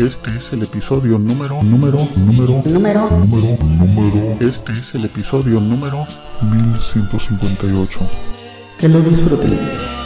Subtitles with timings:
[0.00, 4.36] Este es el episodio número, número, número, Número número, número.
[4.40, 6.06] Este es el episodio número
[6.40, 8.00] 1158.
[8.78, 9.99] que lo disfruten.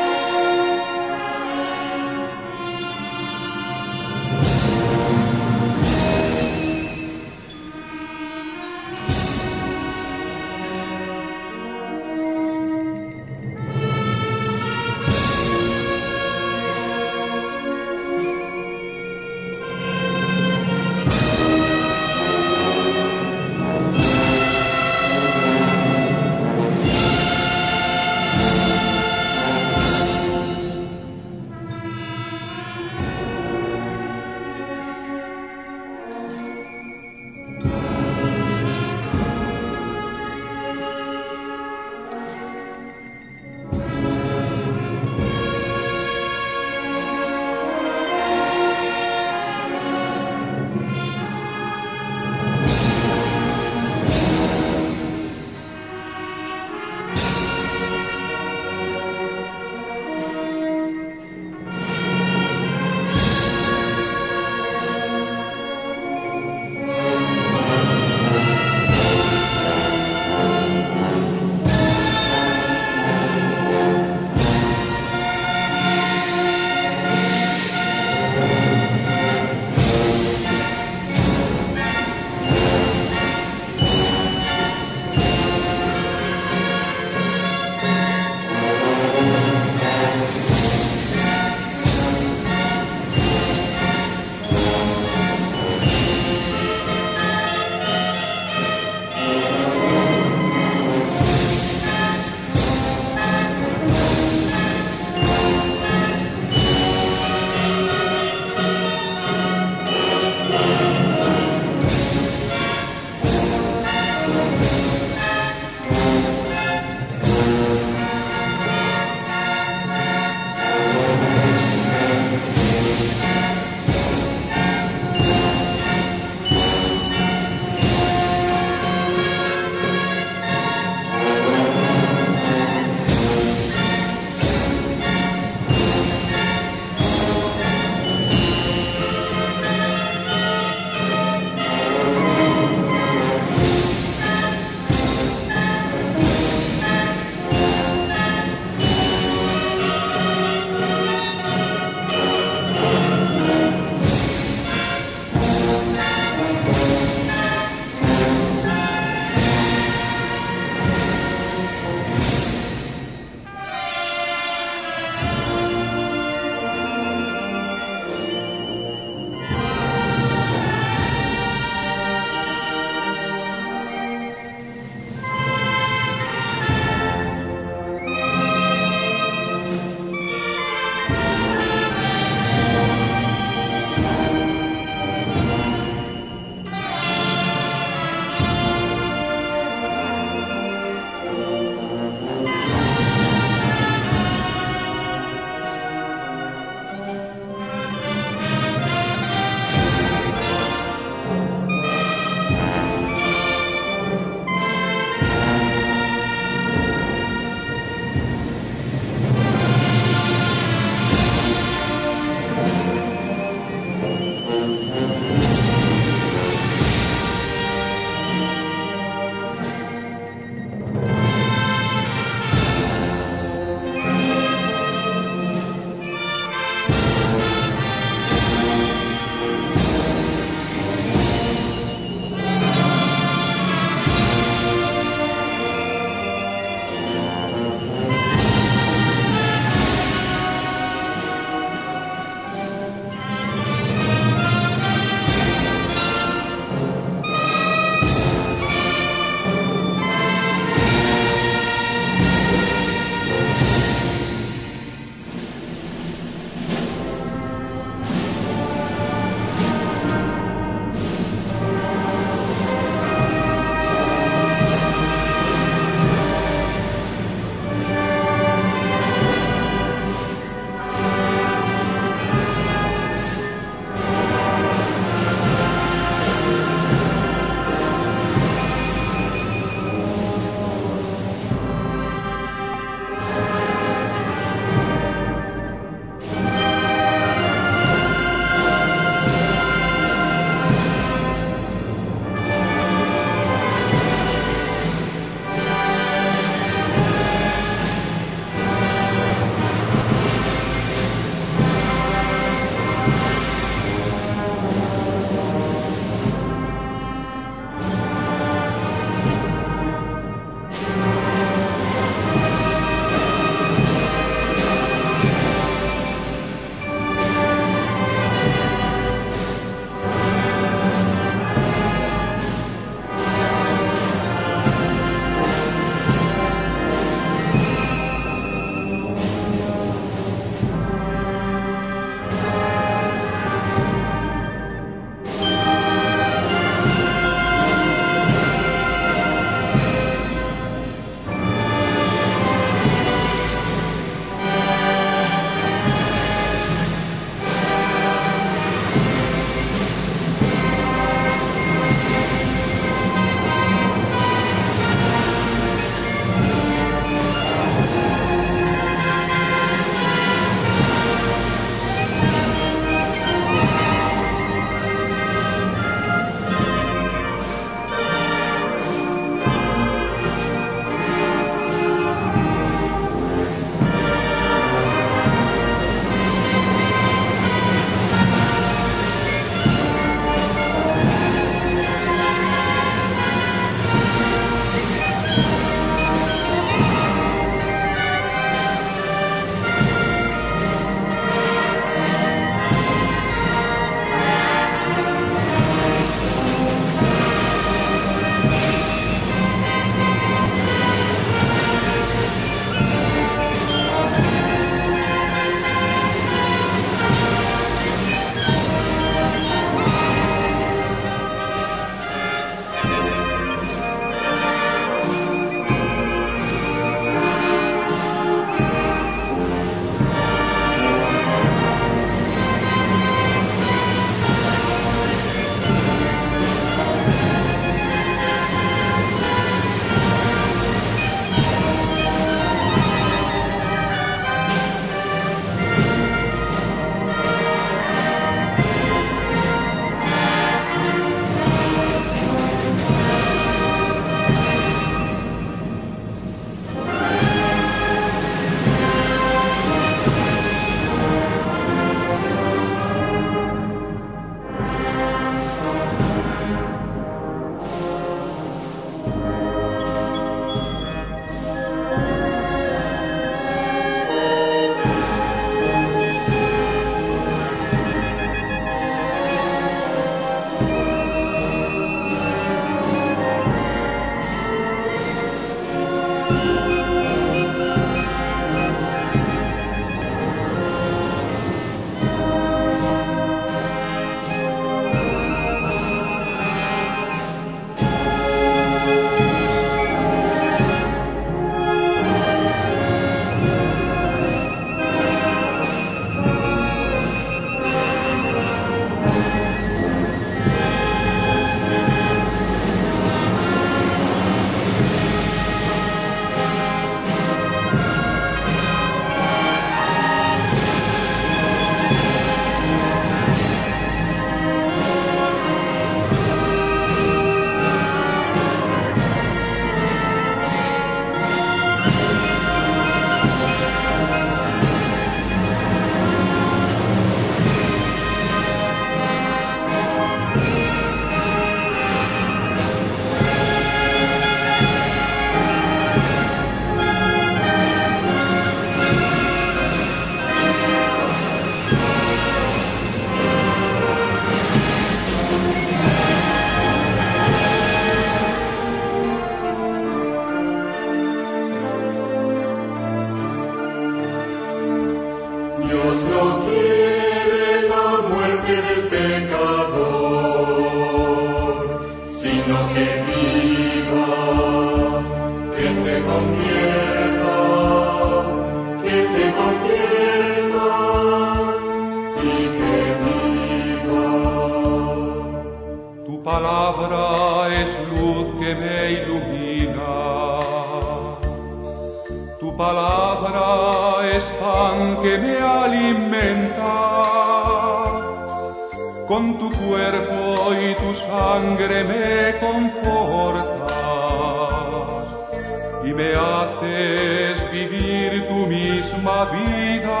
[596.06, 600.00] Me haces vivir tu misma vida.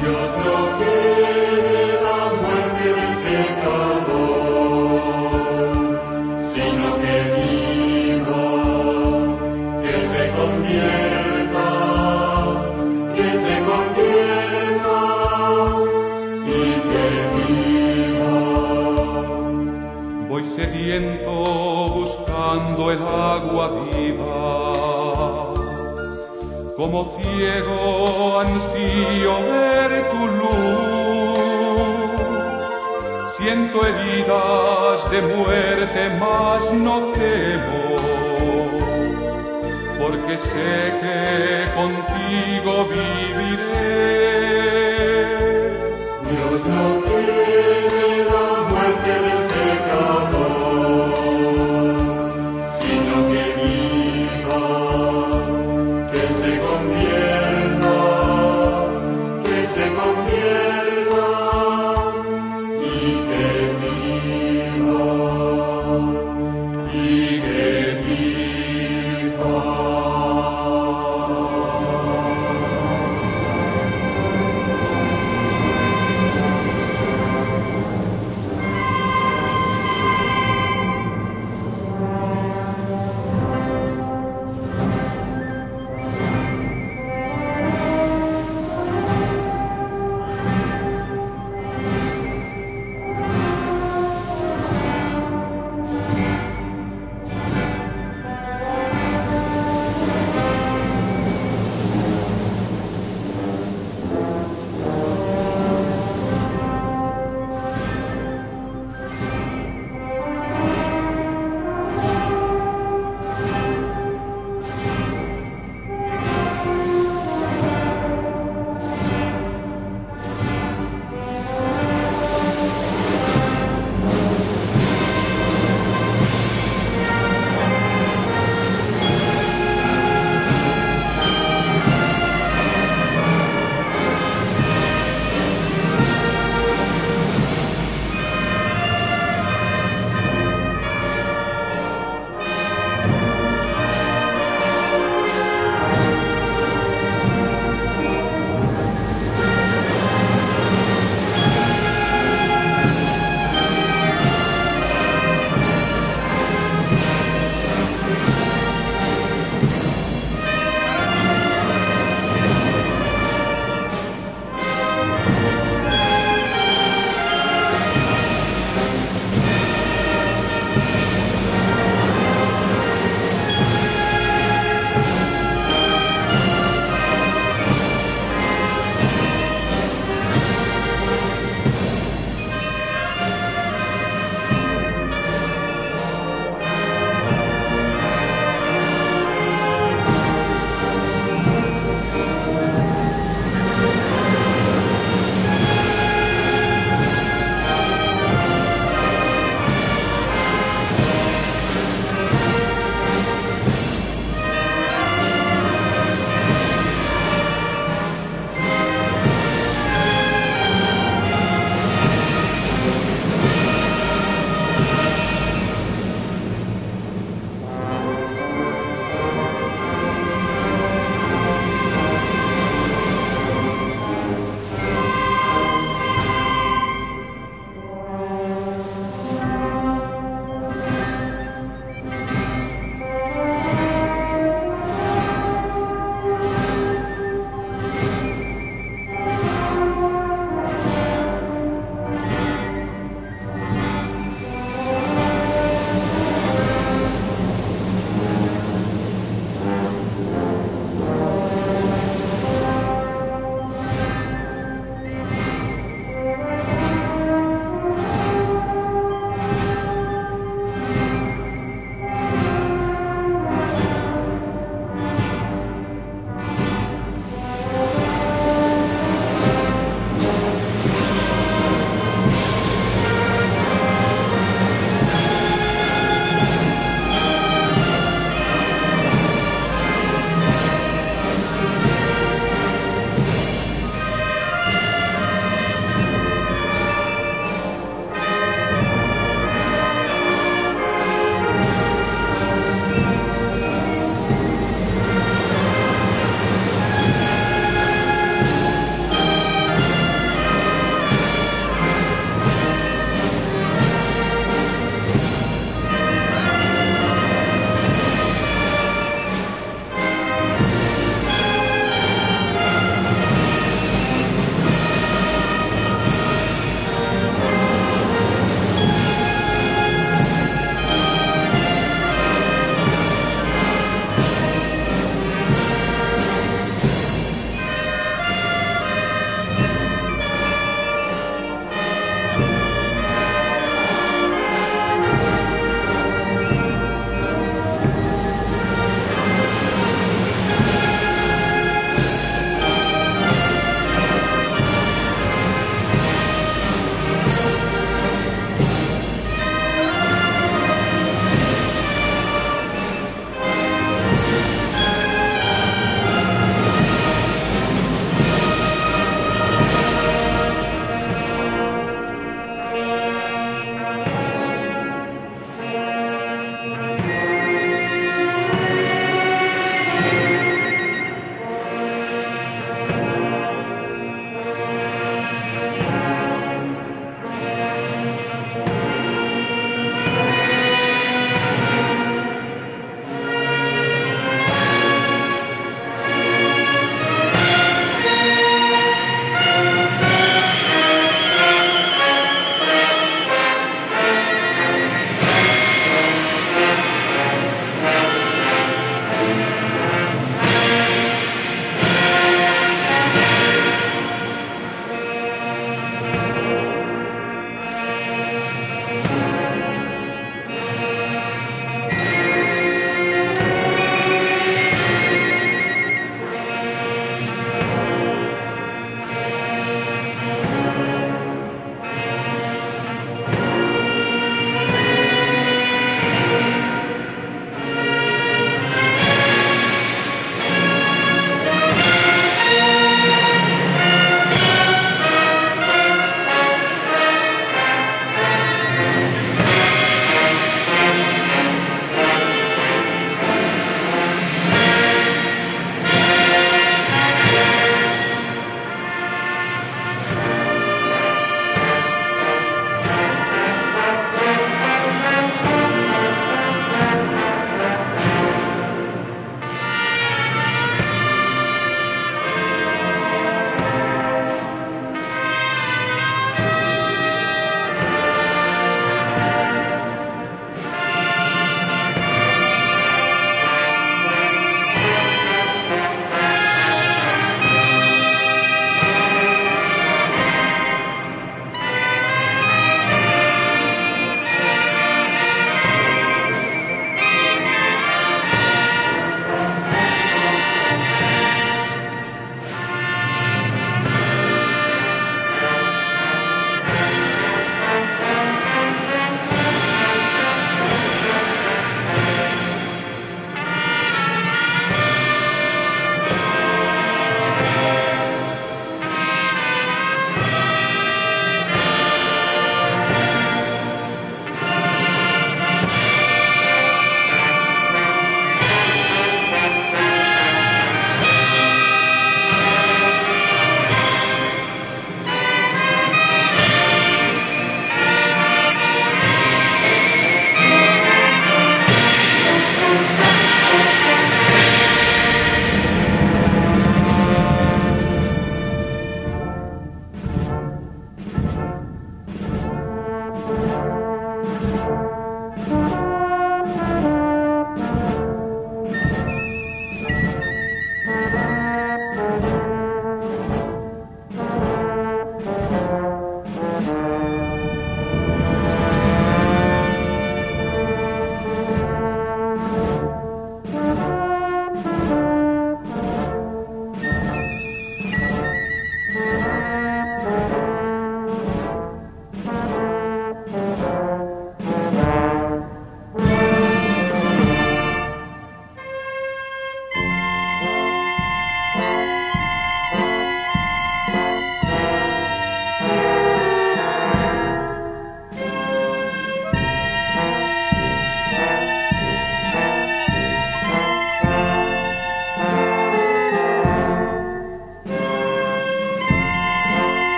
[0.00, 4.30] Dios no quiere la muerte del pecador,
[6.54, 8.48] sino que viva,
[9.82, 11.68] que se convierta,
[13.14, 15.00] que se convierta
[16.46, 16.58] y
[16.90, 18.36] que viva.
[20.28, 21.69] Voy sediento
[22.50, 25.54] buscando el agua viva.
[26.76, 30.50] Como ciego ansío ver tu luz.
[33.38, 37.82] Siento heridas de muerte, mas no temo.
[39.98, 41.18] Porque sé que
[41.74, 44.00] contigo viviré.
[46.30, 48.09] Dios no quiere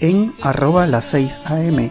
[0.00, 1.90] en arroba las 6 am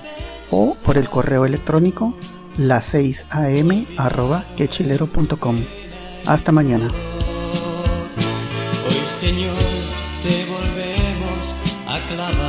[0.52, 2.14] o por el correo electrónico
[2.58, 5.58] las 6 am arroba quechilero.com.
[6.26, 6.88] Hasta mañana.
[8.88, 9.58] Hoy Señor
[10.24, 11.56] te volvemos
[11.88, 12.47] a clavar